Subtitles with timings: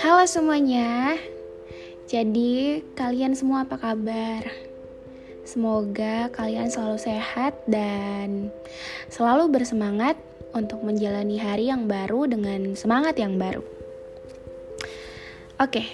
[0.00, 1.20] Halo semuanya.
[2.08, 4.48] Jadi, kalian semua apa kabar?
[5.44, 8.48] Semoga kalian selalu sehat dan
[9.12, 10.16] selalu bersemangat
[10.56, 13.60] untuk menjalani hari yang baru dengan semangat yang baru.
[15.60, 15.86] Oke, okay.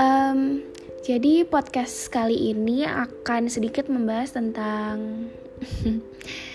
[0.00, 0.64] um,
[1.04, 5.28] jadi podcast kali ini akan sedikit membahas tentang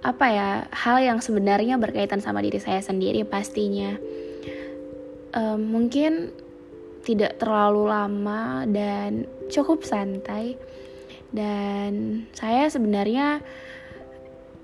[0.00, 3.96] apa ya hal yang sebenarnya berkaitan sama diri saya sendiri pastinya.
[5.30, 6.34] Um, mungkin
[7.04, 10.56] tidak terlalu lama dan cukup santai.
[11.30, 13.38] Dan saya sebenarnya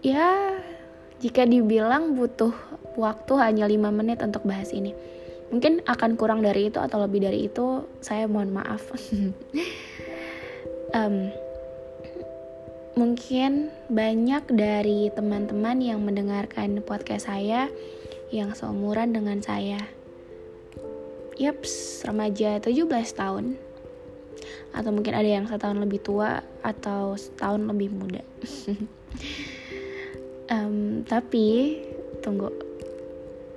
[0.03, 0.59] ya
[1.23, 2.53] jika dibilang butuh
[2.99, 4.93] waktu hanya 5 menit untuk bahas ini
[5.51, 8.83] mungkin akan kurang dari itu atau lebih dari itu saya mohon maaf.
[10.95, 11.35] Um,
[12.97, 17.69] mungkin banyak dari teman-teman yang mendengarkan podcast saya
[18.33, 19.77] yang seumuran dengan saya.
[21.37, 23.61] Yaps, remaja 17 tahun.
[24.73, 28.25] Atau mungkin ada yang setahun lebih tua Atau setahun lebih muda.
[30.47, 31.75] Um, Tapi
[32.23, 32.55] Tunggu.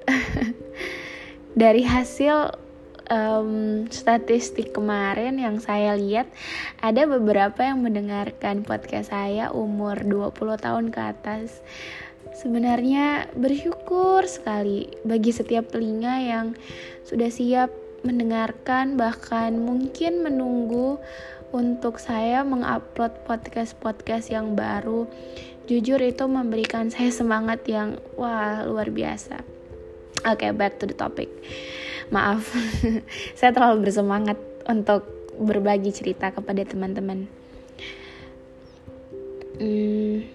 [1.62, 2.54] Dari hasil
[3.10, 6.30] um, statistik kemarin yang saya lihat
[6.80, 11.60] Ada beberapa yang mendengarkan podcast saya umur 20 tahun ke atas
[12.40, 16.48] Sebenarnya bersyukur sekali bagi setiap telinga yang
[17.04, 17.74] sudah siap
[18.06, 21.04] mendengarkan bahkan mungkin menunggu
[21.52, 25.10] untuk saya mengupload podcast-podcast yang baru.
[25.66, 29.42] Jujur itu memberikan saya semangat yang wah luar biasa.
[30.30, 31.28] Oke, okay, back to the topic.
[32.10, 32.50] Maaf,
[33.38, 35.06] saya terlalu bersemangat untuk
[35.38, 37.30] berbagi cerita kepada teman-teman.
[39.62, 40.26] Hmm,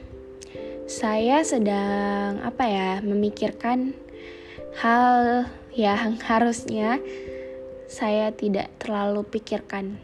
[0.87, 3.91] saya sedang apa ya memikirkan
[4.79, 7.03] hal yang harusnya
[7.91, 9.99] saya tidak terlalu pikirkan.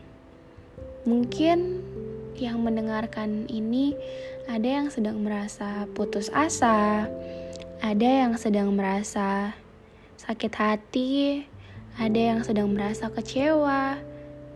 [1.07, 1.87] Mungkin
[2.35, 3.95] yang mendengarkan ini
[4.51, 7.07] ada yang sedang merasa putus asa,
[7.79, 9.55] ada yang sedang merasa
[10.19, 11.47] sakit hati,
[12.01, 14.01] ada yang sedang merasa kecewa,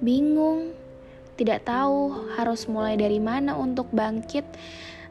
[0.01, 0.73] bingung,
[1.37, 4.49] tidak tahu harus mulai dari mana untuk bangkit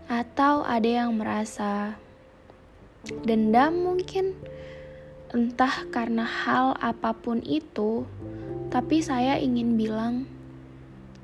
[0.09, 1.93] atau ada yang merasa
[3.21, 4.33] dendam mungkin
[5.29, 8.07] entah karena hal apa pun itu
[8.73, 10.25] tapi saya ingin bilang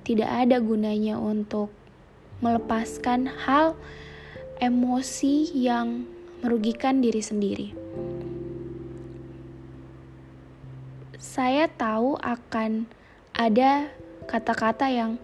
[0.06, 1.74] tidak ada gunanya untuk
[2.46, 3.74] melepaskan hal
[4.60, 6.08] emosi yang
[6.44, 7.68] merugikan diri sendiri.
[11.20, 12.88] Saya tahu akan
[13.36, 13.92] ada
[14.24, 15.20] kata-kata yang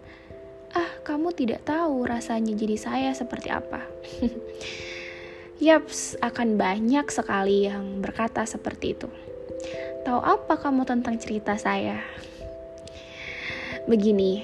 [0.76, 3.80] ah kamu tidak tahu rasanya jadi saya seperti apa.
[5.64, 9.08] Yaps, akan banyak sekali yang berkata seperti itu.
[10.04, 12.04] Tahu apa kamu tentang cerita saya?
[13.88, 14.44] Begini,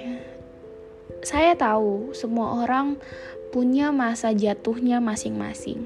[1.19, 2.95] saya tahu semua orang
[3.51, 5.83] punya masa jatuhnya masing-masing.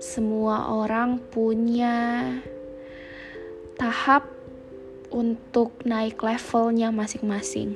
[0.00, 2.24] Semua orang punya
[3.76, 4.39] tahap
[5.10, 7.74] untuk naik levelnya masing-masing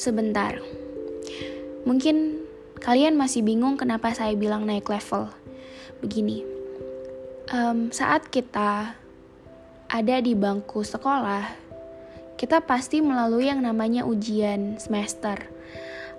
[0.00, 0.56] sebentar.
[1.84, 2.40] Mungkin
[2.80, 5.28] kalian masih bingung kenapa saya bilang naik level.
[6.00, 6.40] Begini,
[7.52, 8.96] um, saat kita
[9.92, 11.44] ada di bangku sekolah,
[12.40, 15.36] kita pasti melalui yang namanya ujian semester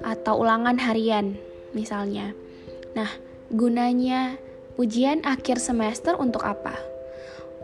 [0.05, 1.33] atau ulangan harian,
[1.73, 2.37] misalnya.
[2.93, 3.09] Nah,
[3.49, 4.37] gunanya
[4.77, 6.77] ujian akhir semester untuk apa?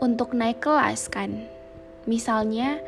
[0.02, 1.57] Untuk naik kelas, kan?
[2.08, 2.80] Misalnya,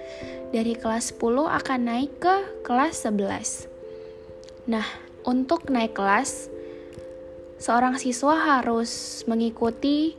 [0.50, 3.69] dari kelas 10 akan naik ke kelas 11.
[4.66, 4.88] Nah,
[5.28, 6.48] untuk naik kelas,
[7.60, 10.16] seorang siswa harus mengikuti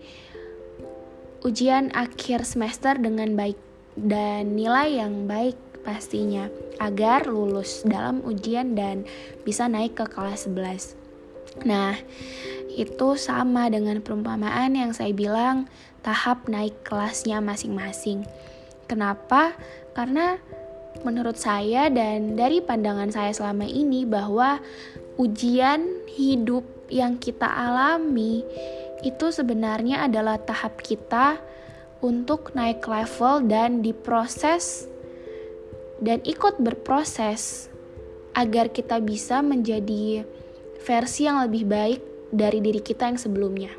[1.41, 3.57] ujian akhir semester dengan baik
[3.97, 6.45] dan nilai yang baik pastinya
[6.77, 9.09] agar lulus dalam ujian dan
[9.41, 11.65] bisa naik ke kelas 11.
[11.65, 11.97] Nah,
[12.71, 15.67] itu sama dengan perumpamaan yang saya bilang
[16.05, 18.23] tahap naik kelasnya masing-masing.
[18.91, 19.55] Kenapa?
[19.95, 20.35] Karena
[21.07, 24.59] menurut saya dan dari pandangan saya selama ini bahwa
[25.15, 28.43] ujian hidup yang kita alami
[29.07, 31.39] itu sebenarnya adalah tahap kita
[32.03, 34.91] untuk naik level dan diproses
[36.03, 37.71] dan ikut berproses
[38.35, 40.27] agar kita bisa menjadi
[40.83, 42.01] versi yang lebih baik
[42.35, 43.71] dari diri kita yang sebelumnya.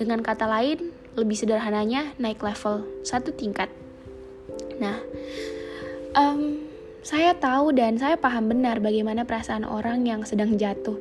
[0.00, 3.83] Dengan kata lain, lebih sederhananya naik level satu tingkat.
[4.78, 4.98] Nah,
[6.18, 6.64] um,
[7.04, 10.96] saya tahu dan saya paham benar bagaimana perasaan orang yang sedang jatuh.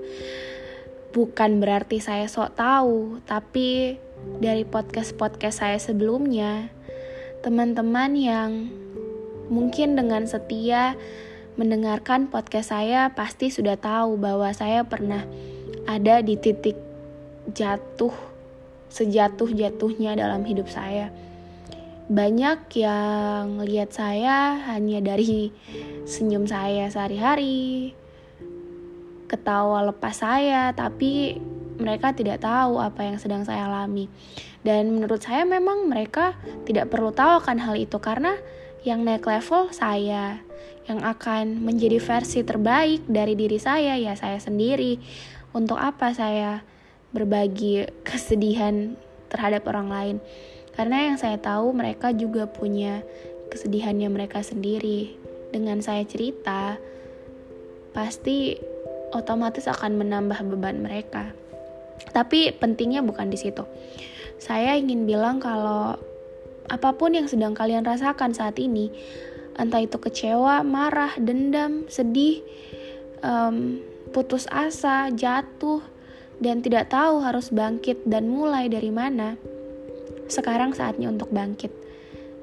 [1.13, 4.01] bukan berarti saya sok tahu, tapi
[4.41, 6.73] dari podcast-podcast saya sebelumnya,
[7.45, 8.73] teman-teman yang
[9.53, 10.97] mungkin dengan setia
[11.53, 15.21] mendengarkan podcast saya pasti sudah tahu bahwa saya pernah
[15.85, 16.81] ada di titik
[17.53, 18.13] jatuh
[18.89, 21.13] sejatuh-jatuhnya dalam hidup saya.
[22.13, 25.49] Banyak yang lihat saya hanya dari
[26.05, 27.97] senyum saya sehari-hari,
[29.25, 31.41] ketawa lepas saya, tapi
[31.81, 34.13] mereka tidak tahu apa yang sedang saya alami.
[34.61, 36.37] Dan menurut saya memang mereka
[36.69, 38.37] tidak perlu tahu akan hal itu karena
[38.85, 40.37] yang naik level saya,
[40.85, 45.01] yang akan menjadi versi terbaik dari diri saya ya saya sendiri.
[45.49, 46.61] Untuk apa saya
[47.09, 48.93] berbagi kesedihan
[49.33, 50.17] terhadap orang lain?
[50.77, 53.01] Karena yang saya tahu mereka juga punya
[53.49, 55.17] kesedihannya mereka sendiri.
[55.53, 56.81] Dengan saya cerita,
[57.93, 58.57] pasti
[59.13, 61.29] otomatis akan menambah beban mereka.
[62.09, 63.61] Tapi pentingnya bukan di situ.
[64.41, 65.93] Saya ingin bilang kalau
[66.67, 68.89] apa pun yang sedang kalian rasakan saat ini,
[69.61, 72.41] entah itu kecewa, marah, dendam, sedih,
[73.21, 73.77] um,
[74.09, 75.85] putus asa, jatuh,
[76.43, 79.39] dan tidak tahu harus bangkit dan mulai dari mana,
[80.27, 81.71] sekarang saatnya untuk bangkit.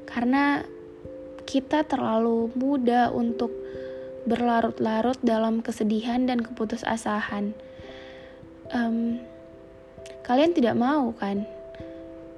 [0.09, 0.65] Karena
[1.45, 3.53] kita terlalu muda untuk
[4.25, 7.53] berlarut-larut dalam kesedihan dan keputusasaan.
[8.71, 9.21] Um,
[10.25, 11.43] kalian tidak mau kan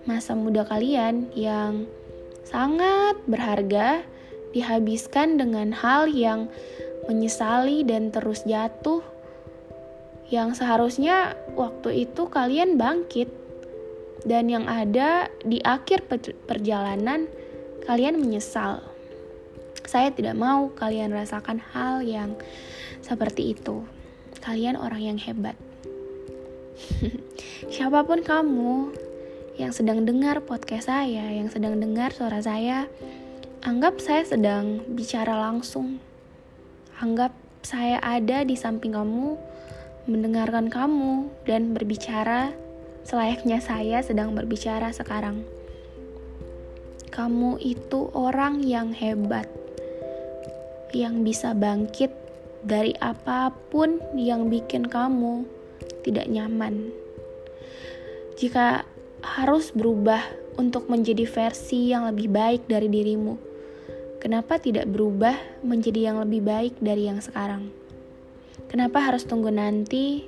[0.08, 1.84] masa muda kalian yang
[2.48, 4.02] sangat berharga
[4.56, 6.48] dihabiskan dengan hal yang
[7.06, 9.04] menyesali dan terus jatuh
[10.32, 13.28] yang seharusnya waktu itu kalian bangkit
[14.24, 16.08] dan yang ada di akhir
[16.48, 17.28] perjalanan
[17.84, 18.92] kalian menyesal
[19.92, 22.38] saya tidak mau kalian rasakan hal yang
[23.02, 23.84] seperti itu.
[24.40, 25.52] Kalian orang yang hebat.
[27.74, 28.94] Siapa pun kamu
[29.60, 32.88] yang sedang dengar podcast saya, yang sedang dengar suara saya,
[33.62, 36.00] anggap saya sedang bicara langsung.
[36.98, 39.36] Anggap saya ada di samping kamu,
[40.06, 42.50] mendengarkan kamu, dan berbicara
[43.02, 45.42] selayaknya saya sedang berbicara sekarang.
[47.12, 49.44] Kamu itu orang yang hebat
[50.92, 52.12] yang bisa bangkit
[52.62, 55.44] dari apa pun yang bikin kamu
[56.04, 56.92] tidak nyaman.
[58.38, 58.84] Jika
[59.22, 60.20] harus berubah
[60.56, 63.34] untuk menjadi versi yang lebih baik dari dirimu,
[64.20, 65.34] kenapa tidak berubah
[65.64, 67.81] menjadi yang lebih baik dari yang sekarang?
[68.68, 70.24] Kenapa harus tunggu nanti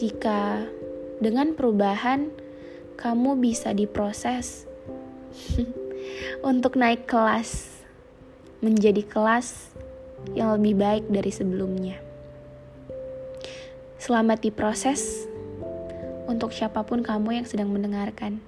[0.00, 0.64] jika
[1.20, 2.32] dengan perubahan
[2.96, 4.64] kamu bisa diproses
[6.50, 7.80] untuk naik kelas?
[8.60, 9.72] menjadi kelas
[10.36, 11.96] yang lebih baik dari sebelumnya.
[13.96, 15.24] Selamat diproses
[16.28, 18.40] untuk siapa pun kamu yang sedang mendengarkan.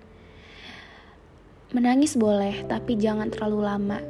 [1.72, 4.00] Menangis boleh, tapi jangan terlalu lama.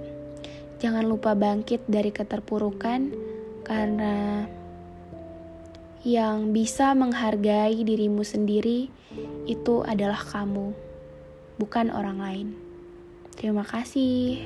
[0.82, 3.14] Jangan lupa bangkit dari keterpurukan,
[3.62, 4.46] karena
[6.02, 8.90] yang bisa menghargai dirimu sendiri
[9.46, 10.74] itu adalah kamu,
[11.62, 12.48] bukan orang lain.
[13.38, 14.42] Terima kasih.